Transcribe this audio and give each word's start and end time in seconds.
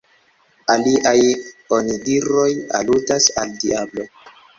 Aliaj 0.75 1.19
onidiroj 1.77 2.47
aludas 2.79 3.29
al 3.43 3.53
diablo. 3.65 4.07